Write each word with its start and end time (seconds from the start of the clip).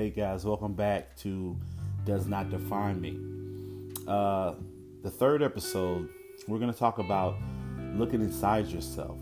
Hey 0.00 0.08
guys, 0.08 0.46
welcome 0.46 0.72
back 0.72 1.14
to 1.18 1.54
Does 2.06 2.26
Not 2.26 2.48
Define 2.48 3.02
Me. 3.02 3.18
Uh, 4.08 4.54
the 5.02 5.10
third 5.10 5.42
episode, 5.42 6.08
we're 6.48 6.58
going 6.58 6.72
to 6.72 6.78
talk 6.78 6.96
about 6.96 7.36
looking 7.92 8.22
inside 8.22 8.68
yourself. 8.68 9.18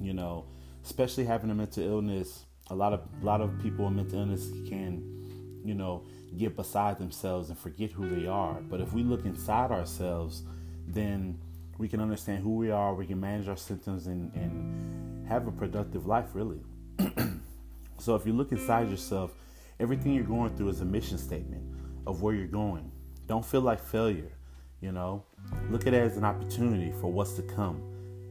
You 0.00 0.14
know, 0.14 0.46
especially 0.82 1.26
having 1.26 1.50
a 1.50 1.54
mental 1.54 1.84
illness, 1.84 2.46
a 2.70 2.74
lot 2.74 2.94
of 2.94 3.02
a 3.20 3.22
lot 3.22 3.42
of 3.42 3.50
people 3.62 3.84
with 3.84 3.92
mental 3.92 4.20
illness 4.20 4.48
can, 4.66 5.60
you 5.62 5.74
know, 5.74 6.06
get 6.38 6.56
beside 6.56 6.98
themselves 6.98 7.50
and 7.50 7.58
forget 7.58 7.92
who 7.92 8.08
they 8.08 8.26
are. 8.26 8.62
But 8.62 8.80
if 8.80 8.94
we 8.94 9.02
look 9.02 9.26
inside 9.26 9.72
ourselves, 9.72 10.42
then 10.86 11.38
we 11.76 11.86
can 11.86 12.00
understand 12.00 12.42
who 12.42 12.56
we 12.56 12.70
are, 12.70 12.94
we 12.94 13.04
can 13.04 13.20
manage 13.20 13.46
our 13.46 13.58
symptoms 13.58 14.06
and, 14.06 14.34
and 14.34 15.28
have 15.28 15.46
a 15.46 15.52
productive 15.52 16.06
life 16.06 16.28
really. 16.32 16.60
so 17.98 18.14
if 18.14 18.24
you 18.24 18.32
look 18.32 18.52
inside 18.52 18.88
yourself, 18.88 19.34
everything 19.80 20.14
you're 20.14 20.24
going 20.24 20.54
through 20.56 20.68
is 20.68 20.80
a 20.80 20.84
mission 20.84 21.18
statement 21.18 21.62
of 22.06 22.22
where 22.22 22.34
you're 22.34 22.46
going. 22.46 22.90
Don't 23.26 23.44
feel 23.44 23.60
like 23.60 23.82
failure, 23.82 24.32
you 24.80 24.92
know. 24.92 25.24
Look 25.70 25.86
at 25.86 25.94
it 25.94 26.02
as 26.02 26.16
an 26.16 26.24
opportunity 26.24 26.92
for 27.00 27.10
what's 27.10 27.32
to 27.34 27.42
come 27.42 27.82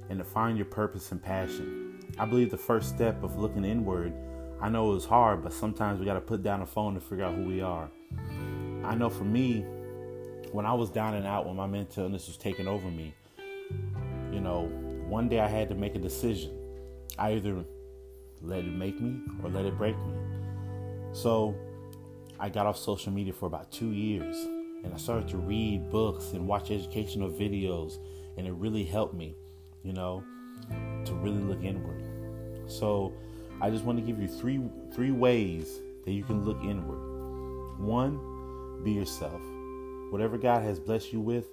and 0.09 0.19
to 0.19 0.25
find 0.25 0.57
your 0.57 0.65
purpose 0.65 1.11
and 1.11 1.21
passion. 1.21 1.99
I 2.17 2.25
believe 2.25 2.51
the 2.51 2.57
first 2.57 2.89
step 2.89 3.23
of 3.23 3.37
looking 3.37 3.65
inward, 3.65 4.13
I 4.61 4.69
know 4.69 4.91
it 4.91 4.95
was 4.95 5.05
hard, 5.05 5.43
but 5.43 5.51
sometimes 5.51 5.99
we 5.99 6.05
got 6.05 6.13
to 6.13 6.21
put 6.21 6.43
down 6.43 6.59
the 6.59 6.65
phone 6.65 6.93
to 6.93 7.01
figure 7.01 7.25
out 7.25 7.35
who 7.35 7.43
we 7.43 7.61
are. 7.61 7.89
I 8.83 8.95
know 8.95 9.09
for 9.09 9.23
me, 9.23 9.65
when 10.51 10.65
I 10.65 10.73
was 10.73 10.89
down 10.89 11.15
and 11.15 11.25
out, 11.25 11.47
when 11.47 11.55
my 11.55 11.65
mental 11.65 12.03
illness 12.03 12.27
was 12.27 12.37
taking 12.37 12.67
over 12.67 12.87
me, 12.89 13.13
you 14.31 14.39
know, 14.39 14.69
one 15.07 15.27
day 15.27 15.39
I 15.39 15.47
had 15.47 15.69
to 15.69 15.75
make 15.75 15.95
a 15.95 15.99
decision. 15.99 16.51
I 17.17 17.33
either 17.33 17.63
let 18.41 18.59
it 18.59 18.73
make 18.73 18.99
me 18.99 19.21
or 19.43 19.49
let 19.49 19.65
it 19.65 19.77
break 19.77 19.97
me. 19.97 20.32
So 21.13 21.55
I 22.39 22.49
got 22.49 22.65
off 22.65 22.77
social 22.77 23.11
media 23.11 23.33
for 23.33 23.45
about 23.45 23.71
two 23.71 23.91
years 23.91 24.35
and 24.83 24.93
I 24.93 24.97
started 24.97 25.27
to 25.29 25.37
read 25.37 25.89
books 25.89 26.33
and 26.33 26.47
watch 26.47 26.69
educational 26.69 27.29
videos, 27.29 27.99
and 28.37 28.45
it 28.45 28.51
really 28.53 28.83
helped 28.83 29.13
me, 29.13 29.35
you 29.81 29.93
know, 29.93 30.23
to 31.05 31.13
really 31.13 31.39
look 31.39 31.63
inward. 31.63 32.03
So 32.67 33.13
I 33.61 33.69
just 33.69 33.85
want 33.85 33.97
to 33.99 34.05
give 34.05 34.19
you 34.19 34.27
three 34.27 34.61
three 34.93 35.11
ways 35.11 35.79
that 36.05 36.11
you 36.11 36.23
can 36.23 36.43
look 36.43 36.61
inward. 36.63 37.79
One, 37.79 38.81
be 38.83 38.91
yourself. 38.91 39.41
Whatever 40.11 40.37
God 40.37 40.63
has 40.63 40.79
blessed 40.79 41.13
you 41.13 41.21
with, 41.21 41.45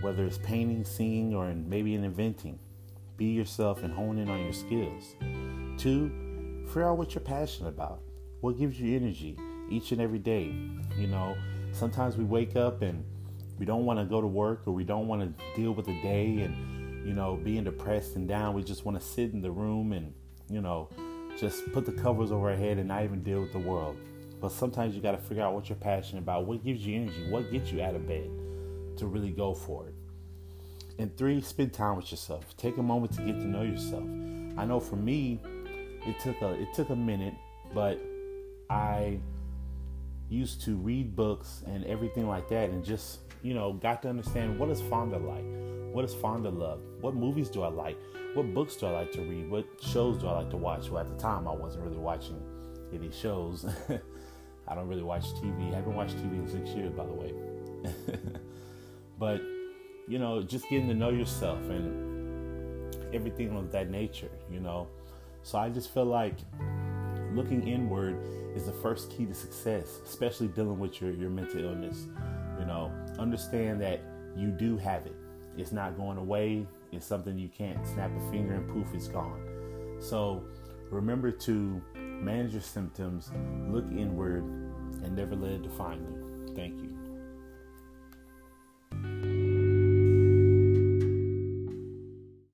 whether 0.00 0.24
it's 0.24 0.38
painting, 0.38 0.84
singing, 0.84 1.34
or 1.34 1.48
in, 1.48 1.68
maybe 1.68 1.94
in 1.94 2.04
inventing, 2.04 2.58
be 3.16 3.26
yourself 3.26 3.82
and 3.82 3.92
hone 3.92 4.18
in 4.18 4.28
on 4.28 4.42
your 4.42 4.52
skills. 4.52 5.14
Two, 5.78 6.10
figure 6.66 6.88
out 6.88 6.98
what 6.98 7.14
you're 7.14 7.22
passionate 7.22 7.68
about. 7.68 8.00
What 8.40 8.56
gives 8.56 8.80
you 8.80 8.96
energy 8.96 9.36
each 9.68 9.90
and 9.90 10.00
every 10.00 10.20
day? 10.20 10.54
You 10.96 11.08
know, 11.08 11.36
sometimes 11.72 12.16
we 12.16 12.24
wake 12.24 12.54
up 12.54 12.82
and 12.82 13.04
we 13.58 13.66
don't 13.66 13.84
want 13.84 13.98
to 13.98 14.04
go 14.04 14.20
to 14.20 14.26
work 14.28 14.62
or 14.66 14.72
we 14.72 14.84
don't 14.84 15.08
want 15.08 15.22
to 15.22 15.44
deal 15.56 15.72
with 15.72 15.86
the 15.86 16.00
day 16.02 16.42
and, 16.42 17.06
you 17.06 17.14
know, 17.14 17.36
being 17.36 17.64
depressed 17.64 18.14
and 18.14 18.28
down. 18.28 18.54
We 18.54 18.62
just 18.62 18.84
want 18.84 19.00
to 19.00 19.04
sit 19.04 19.32
in 19.32 19.40
the 19.40 19.50
room 19.50 19.92
and, 19.92 20.14
you 20.48 20.60
know, 20.60 20.88
just 21.36 21.72
put 21.72 21.84
the 21.84 21.92
covers 21.92 22.30
over 22.30 22.50
our 22.50 22.56
head 22.56 22.78
and 22.78 22.86
not 22.86 23.02
even 23.02 23.24
deal 23.24 23.40
with 23.40 23.52
the 23.52 23.58
world. 23.58 23.96
But 24.40 24.52
sometimes 24.52 24.94
you 24.94 25.02
got 25.02 25.12
to 25.12 25.18
figure 25.18 25.42
out 25.42 25.54
what 25.54 25.68
you're 25.68 25.76
passionate 25.76 26.22
about, 26.22 26.46
what 26.46 26.64
gives 26.64 26.86
you 26.86 27.00
energy, 27.00 27.28
what 27.30 27.50
gets 27.50 27.72
you 27.72 27.82
out 27.82 27.96
of 27.96 28.06
bed 28.06 28.30
to 28.98 29.06
really 29.06 29.30
go 29.30 29.52
for 29.52 29.88
it. 29.88 29.94
And 31.00 31.16
three, 31.16 31.40
spend 31.40 31.72
time 31.72 31.96
with 31.96 32.12
yourself. 32.12 32.56
Take 32.56 32.76
a 32.76 32.82
moment 32.82 33.12
to 33.14 33.22
get 33.22 33.38
to 33.40 33.46
know 33.46 33.62
yourself. 33.62 34.04
I 34.56 34.64
know 34.64 34.78
for 34.78 34.96
me, 34.96 35.40
it 36.06 36.20
took 36.20 36.40
a 36.40 36.52
it 36.60 36.72
took 36.74 36.90
a 36.90 36.96
minute, 36.96 37.34
but 37.74 38.00
I 38.70 39.18
used 40.28 40.62
to 40.62 40.76
read 40.76 41.16
books 41.16 41.62
and 41.66 41.84
everything 41.86 42.28
like 42.28 42.48
that 42.50 42.70
and 42.70 42.84
just, 42.84 43.20
you 43.42 43.54
know, 43.54 43.72
got 43.72 44.02
to 44.02 44.08
understand 44.08 44.58
what 44.58 44.68
is 44.68 44.80
Fonda 44.82 45.18
like? 45.18 45.44
What 45.94 46.04
is 46.04 46.14
Fonda 46.14 46.50
love? 46.50 46.80
What 47.00 47.14
movies 47.14 47.48
do 47.48 47.62
I 47.62 47.68
like? 47.68 47.96
What 48.34 48.52
books 48.52 48.76
do 48.76 48.86
I 48.86 48.90
like 48.90 49.12
to 49.12 49.22
read? 49.22 49.50
What 49.50 49.66
shows 49.80 50.18
do 50.18 50.26
I 50.26 50.32
like 50.32 50.50
to 50.50 50.56
watch? 50.56 50.90
Well, 50.90 51.00
at 51.00 51.08
the 51.08 51.16
time, 51.16 51.48
I 51.48 51.52
wasn't 51.52 51.84
really 51.84 51.96
watching 51.98 52.40
any 52.92 53.10
shows. 53.10 53.64
I 54.68 54.74
don't 54.74 54.86
really 54.86 55.02
watch 55.02 55.24
TV. 55.34 55.72
I 55.72 55.76
haven't 55.76 55.94
watched 55.94 56.16
TV 56.16 56.34
in 56.34 56.46
six 56.46 56.70
years, 56.70 56.92
by 56.92 57.06
the 57.06 57.12
way. 57.12 57.32
but, 59.18 59.40
you 60.06 60.18
know, 60.18 60.42
just 60.42 60.68
getting 60.68 60.88
to 60.88 60.94
know 60.94 61.08
yourself 61.08 61.58
and 61.70 62.94
everything 63.14 63.56
of 63.56 63.72
that 63.72 63.90
nature, 63.90 64.30
you 64.50 64.60
know. 64.60 64.88
So 65.42 65.56
I 65.56 65.70
just 65.70 65.92
feel 65.94 66.04
like 66.04 66.36
looking 67.34 67.66
inward 67.66 68.16
is 68.54 68.66
the 68.66 68.72
first 68.72 69.10
key 69.10 69.26
to 69.26 69.34
success, 69.34 70.00
especially 70.04 70.48
dealing 70.48 70.78
with 70.78 71.00
your, 71.00 71.12
your 71.12 71.30
mental 71.30 71.64
illness. 71.64 72.06
You 72.58 72.66
know, 72.66 72.92
understand 73.18 73.80
that 73.82 74.00
you 74.36 74.48
do 74.48 74.76
have 74.78 75.06
it. 75.06 75.14
It's 75.56 75.72
not 75.72 75.96
going 75.96 76.18
away. 76.18 76.66
It's 76.92 77.06
something 77.06 77.38
you 77.38 77.48
can't 77.48 77.84
snap 77.86 78.10
a 78.16 78.30
finger 78.30 78.54
and 78.54 78.68
poof, 78.68 78.86
it's 78.94 79.08
gone. 79.08 79.96
So 80.00 80.44
remember 80.90 81.30
to 81.30 81.82
manage 81.94 82.52
your 82.52 82.62
symptoms, 82.62 83.30
look 83.68 83.86
inward, 83.90 84.44
and 84.44 85.14
never 85.14 85.36
let 85.36 85.52
it 85.52 85.62
define 85.62 86.00
you. 86.00 86.54
Thank 86.54 86.80
you. 86.80 86.97